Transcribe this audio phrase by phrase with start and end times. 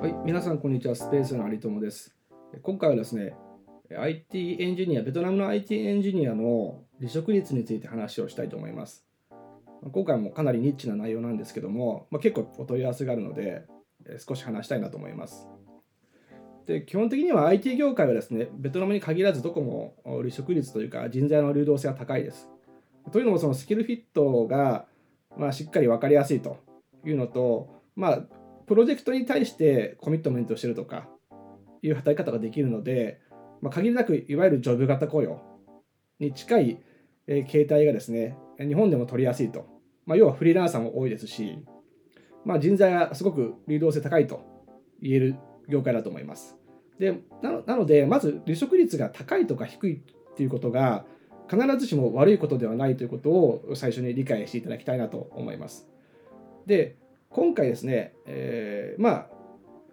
[0.00, 0.94] はい、皆さんこんにちは。
[0.94, 2.14] スペースの有友です。
[2.62, 3.34] 今回はですね、
[3.90, 9.04] IT エンジニア、ベトナムの IT エンジニアの離職率について話をしたいと思います。
[9.90, 13.66] 今回もかなりニッチな内容なんですけども、まあ、結構お問い合わせがあるので、
[14.24, 15.48] 少し話したいなと思います。
[16.66, 22.48] で基本的には IT 業界はですね、ベトナムに限らずどこも離職率というか人材の流動性が高いです。
[23.10, 24.86] というのもそのスキルフィットが、
[25.36, 26.58] まあ、しっかり分かりやすいと
[27.04, 28.22] いうのと、まあ、
[28.68, 31.08] プロジェクトに対してコミットメントしてるとか
[31.82, 33.20] いう働き方ができるので、
[33.62, 35.40] まあ、限りなくいわゆるジョブ型雇用
[36.20, 36.82] に近い、
[37.26, 39.66] えー形態がですね、日本でも取りやすいと。
[40.06, 41.58] まあ、要はフリーランサーも多いですし、
[42.44, 44.40] まあ、人材がすごく流動性高いと
[45.02, 45.36] 言える
[45.68, 46.56] 業界だと思います。
[46.98, 51.04] でなのなので、まず離職率が高いとか低いっていうことが
[51.50, 55.88] 必ずしも悪いことではないということを最初に理解していただきたいなと思います。
[56.66, 56.96] で、
[57.30, 59.28] 今回ですね、えーまあ、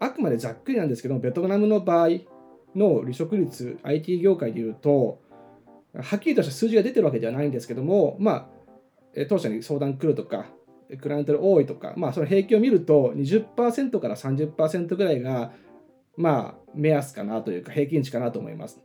[0.00, 2.08] あくまでざっくりなんですけど、ベトナムの場合
[2.74, 5.20] の離職率、IT 業界でいうと、
[5.94, 8.50] はっきりとした数字が出てるわけではないんですけども、ま
[9.16, 10.46] あ、当社に相談来るとか、
[11.00, 15.52] クライアントが多いとか、まあ、その平均を見ると20%から30%ぐらいが、
[16.16, 18.80] まあ、目安かなというか、平均値かなと思います。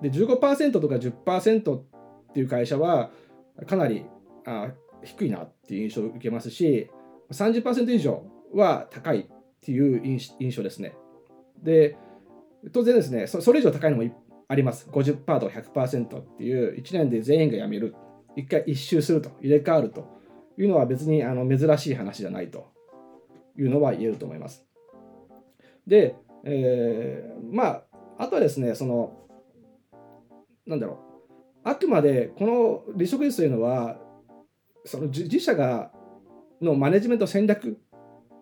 [0.00, 1.82] で、15%とか10%っ
[2.34, 3.10] ていう会社は、
[3.66, 4.06] かなり
[4.46, 4.70] あ
[5.02, 6.90] 低いなっていう印象を受けますし、
[7.30, 9.26] 30%以上は高いっ
[9.60, 10.94] ていう印象ですね。
[11.62, 11.96] で、
[12.72, 14.10] 当然ですね、それ以上高いのも
[14.48, 14.88] あります。
[14.90, 17.94] 50%とか100%っていう、1年で全員が辞める、
[18.36, 20.06] 一回一周すると、入れ替わると
[20.58, 22.72] いうのは別にあの珍しい話じゃないと
[23.56, 24.66] いうのは言えると思います。
[25.86, 27.84] で、えーまあ、
[28.18, 29.28] あとはですね、その、
[30.66, 30.96] なんだろう、
[31.64, 33.98] あくまでこの離職率というのは、
[34.84, 35.92] その自社が
[36.60, 37.78] のマネジメント戦略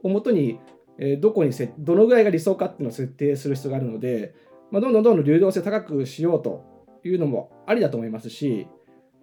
[0.02, 0.60] をもとに、
[0.98, 4.34] えどこにせどのぐらいが理想かっていうのを設定する必要があるので、
[4.72, 6.64] まあ、どんどんどんどん流動性高くしようと
[7.04, 8.66] いうのもありだと思いますし、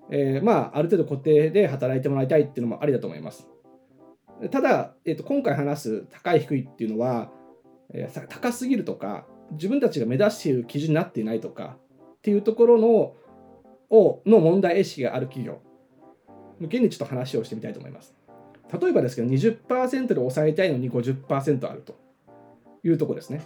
[0.10, 3.50] えーまあ、ある程度固定で働いてもらいたいっていうのもありだと思います。
[4.52, 7.32] ただ、えー、と今回話す高い低いっていうのは、
[7.94, 11.78] えー高すぎるとか自分たちが目指している基準になっていないとか
[12.18, 13.16] っていうところの
[13.90, 15.62] をの問題意識がある企業
[16.60, 18.16] 向けにちょっと話をしてみたいと思います。
[18.72, 21.98] 例えばですけど20%で抑えたいのに50%あると
[22.84, 23.42] いうとこですね。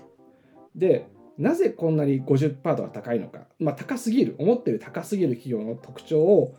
[0.75, 1.07] で
[1.37, 6.55] なぜこんなに50%が高いのか、まあ、高すぎる思ってる高すぎる企業の特徴を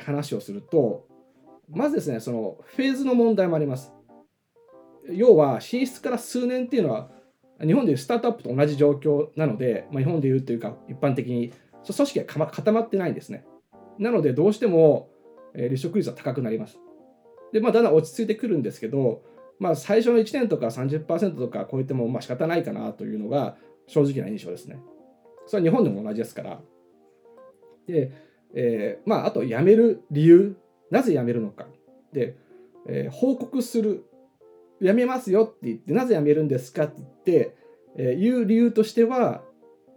[0.00, 1.06] 話をすると
[1.68, 3.92] まずですねそのフェーズの問題もあります。
[5.08, 7.10] 要は進出から数年っていうのは
[7.60, 11.52] 日本でいうスタートアップと同じ状況なので、まあ、日本でいうというか一般的に
[11.84, 13.44] 組織が固まってないんですね。
[13.98, 15.10] なのでどうしても
[15.54, 16.78] 離職率は高くなります。
[17.52, 19.22] で、まあ、だんだん落ち着いてくるんですけど、
[19.58, 23.56] まあ、最初の1年とか30%とか超えてもまあ仕方ないかなというのが
[23.86, 24.78] 正直な印象ですね。
[25.46, 26.60] それは日本でも同じですから。
[27.86, 28.12] で、
[28.54, 30.56] えーまあ、あと辞める理由、
[30.90, 31.66] なぜ辞めるのか。
[32.12, 32.36] で、
[32.88, 34.04] えー報告する、
[34.80, 37.56] 辞めますよって言って、なぜ辞めるんですかって言って、
[37.98, 39.42] えーいう理由としては、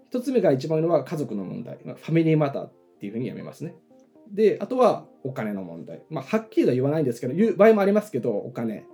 [0.10, 3.76] 一つ目が一番多いのは家族の問題、ファミリーマターっていうふうに辞めますね。
[4.32, 6.04] で、あとはお金の問題。
[6.10, 8.86] まあ、はっきりとは言わないんですけど、言う場合もありますけど、お金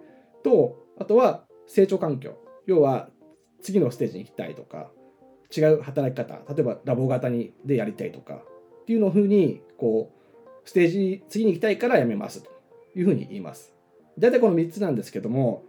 [0.44, 2.38] と、あとは成長環境。
[2.66, 3.10] 要は、
[3.62, 4.92] 次のステージに行きたいとか、
[5.56, 12.52] 違う働き方、例えばラボ型にでやりたいとか、っていうのふうに、こう、ステージ、次に行きたいから辞めますと
[12.96, 13.74] いうふうに言います。
[14.18, 15.64] 大体この3つなんですけども、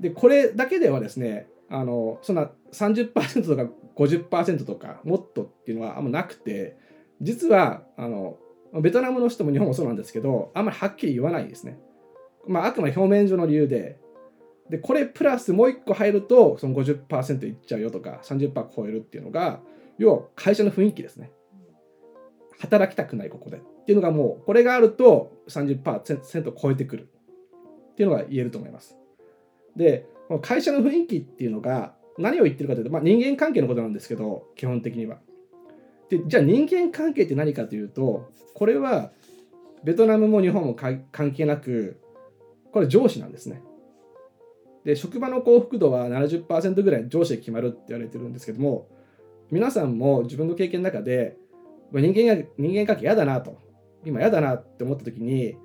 [0.00, 6.76] で、これだけではですね、あの、そんな30%とか50%とか、もっとっていうのはあんまなくて、
[7.20, 8.38] 実は、あの、
[8.74, 11.78] ベトナムの人も日本もそうなんですけど、あんまりはっきり言わないですね。
[12.46, 13.98] まあ、あくまで表面上の理由で、
[14.70, 19.60] で、これプラスもう一個入ると、その50%いっちゃうよとか、30%超えるっていうのが、
[19.96, 21.32] 要は会社の雰囲気ですね。
[22.58, 23.58] 働きたくない、ここで。
[23.58, 27.08] っていうのがもう、これがあると30%超えてくる
[27.92, 28.98] っていうのが言えると思います。
[29.76, 30.06] で、
[30.42, 35.18] 会社の雰囲気っていうのが、何を言ってるかというと、まあ、人間関係のことなんですけど、基本的には。
[36.08, 39.12] でじゃあ人間関係って何かというとこれは
[39.84, 42.00] ベトナムも日本も関係なく
[42.72, 43.62] これ上司なんですね。
[44.84, 48.88] で職場の幸福度は70%ぐらい上司で決まるって言われてるんですけども
[49.50, 51.36] 皆さんも自分の経験の中で
[51.92, 53.58] 人間が人間関係嫌だなと
[54.04, 55.56] 今嫌だなって思った時に、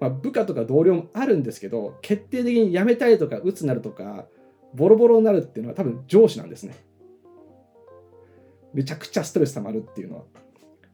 [0.00, 4.26] まあ、部下とか同僚もあるんですけど決定的に辞めたいとか鬱になるとか
[4.74, 6.74] ボロボロになるっていうのは多分上司なんですね。
[8.72, 10.22] めちゃくちゃストレス溜まるっていうのは。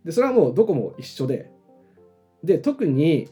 [0.04, 1.50] で、それはもうどこも一緒で。
[2.42, 3.28] で、特に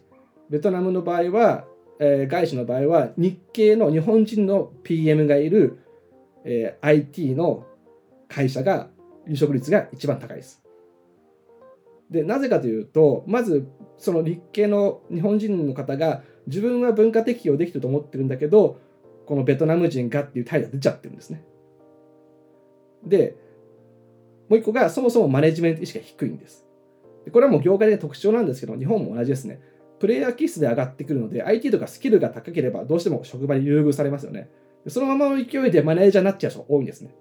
[0.50, 1.66] ベトナムの場合は、
[2.00, 5.78] えー外資の場合は日系の日本人の PM がいる
[6.44, 7.66] えー、IT の
[8.28, 8.88] 会社が
[9.24, 10.62] 離職率が一番高いです。
[12.10, 13.66] でなぜかというとまず
[13.96, 18.78] その日系の日本人の方が自分は文化適用できてると思ってるんだけど
[19.24, 21.42] このベトナム人がっていう態度が出ちゃってるんですね。
[23.04, 23.36] で
[24.48, 26.66] もう一個がそもそもマネジメント意識が低いんです。
[27.32, 29.60] これはもう業界で特徴なんですけど日本も同じですね。
[29.98, 34.50] プレイヤー気質で上がってくるので IT とかスキルが高ければどうしても職場に優遇されますよね。
[34.88, 37.14] そのままの勢いでマネージャーになっちゃう人が多いんですね。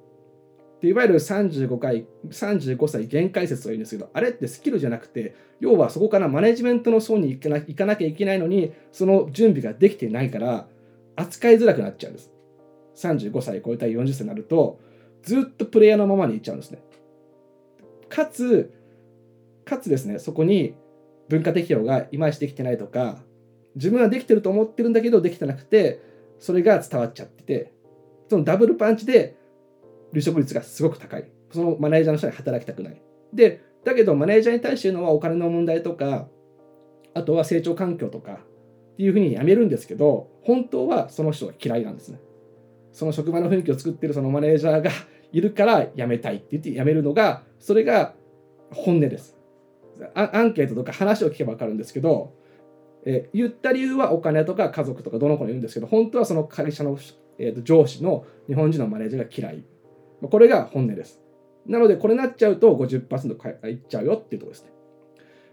[0.84, 10.68] でいわゆる35回、35歳限界説というんですけど、あれってスキルじゃなくて、要はそこからマネジメントの層に行かな行かなきゃいけないのに、その準備ができてないから、
[11.16, 12.34] 扱いづらくなっちゃうんです。
[12.98, 14.82] 35歳超えたり40歳になると、
[15.22, 16.80] ずっとプレイヤーのままにいっちゃうんですね。
[18.14, 18.72] かつ、
[19.66, 20.76] かつですね、そこに
[21.30, 23.24] 文化適用がいまいちできてないとか、
[23.76, 26.00] 自分はできてると思ってるんだけど、できてなくて、
[26.38, 27.74] それが伝わっちゃってて、
[28.30, 29.36] そのダブルパンチで
[30.12, 31.32] 離職率がすごく高い。
[31.52, 33.02] そのマネージャーの人に働きたくない。
[33.34, 36.28] で、だけどマネージャーに対してのはお金の問題とか、
[37.16, 38.34] あとは成長環境とか
[38.94, 42.20] っていうふうに辞めるんですけど、本当はその人が嫌いなんですね。
[42.92, 44.92] その職場の雰囲気を作ってるそのマネージャーが
[45.34, 48.14] いるから辞めたいって言って辞めるのが、それが
[48.72, 49.38] 本音です。
[50.16, 52.34] アンケートとか話を聞けば分かるんですけど、
[53.06, 56.98] え、言った理由はお金とか家族とかどの子に言うんですけど本当はその会社の、
[57.38, 59.64] えー、と上司の日本人のマネージャーが嫌い。
[60.22, 61.20] これが本音です。
[61.66, 64.72] なのでこれになっちゃうと50%いっちゃうよっていうところですね。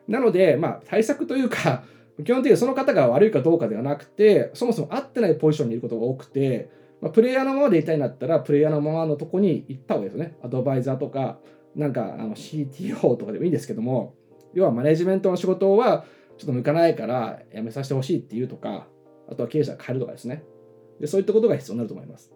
[0.08, 1.84] なのでまあ対策というか
[2.24, 6.70] 基本的にその方が悪いかどうかではなくてそもそも合ってないポジションにいることが多くて、
[7.00, 11.38] まあ、プレイヤーのままでいたいんだったらプレイヤーのままのとこに行った方がいいですねアドバイザーとか
[11.74, 14.14] なんかあの CTO とかでもいいんですけども
[14.54, 16.04] 要はマネジメントの仕事は
[16.40, 18.86] ちょっと向かないから辞めさせてほしいっていうとか、
[19.30, 20.42] あとは経営者変えるとかですね。
[20.98, 22.32] でそういったことが必要になると思います。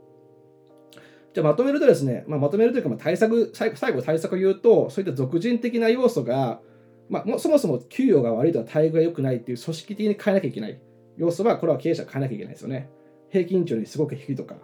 [1.33, 6.61] じゃあまとめるとですね、まあ、まとめるというかま対策、最後対策を言うと、そういった俗人的な要素が、
[7.09, 10.79] まあ、もそもそも給与が悪いとか待遇が良くないっていう組織的に変えなきゃいけない
[11.17, 12.91] 要素は、これは経営者変えなきゃいけないですよね。
[13.35, 14.55] 平均値よりすごく低いとか。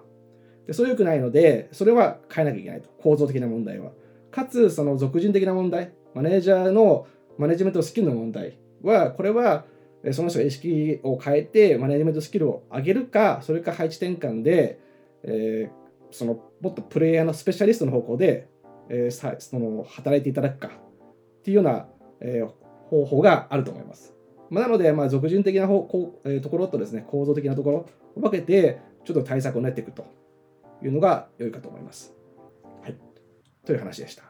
[0.68, 2.88] でそう良くないので、それは変えなきゃいけないと。
[3.02, 3.90] 構造的な問題は。
[4.30, 9.64] かつ、その俗人的な問題、マネージャーのマネジメントスキルの問題は、これは
[10.12, 14.78] その人が意識を変えてマネジメントスキルを上げるか、それか配置転換で、
[15.24, 18.48] えー、そのもっとプレイヤーのスペシャリストの方向で、
[18.88, 21.88] えー、その働いていただくかっていうような、
[22.20, 22.50] えー、
[22.88, 24.14] 方法があると思います。
[24.50, 27.76] まあ、なので、まあ、俗人的な方こう、えー、ところとですね、構造的なところ
[28.16, 30.04] を分けて、ちょっと対策を練っていくと
[30.82, 32.12] いうのが良いかと思います。
[32.82, 32.96] はい。
[33.64, 34.29] という話でした。